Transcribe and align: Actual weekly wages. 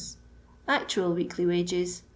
Actual 0.67 1.13
weekly 1.13 1.45
wages. 1.45 2.01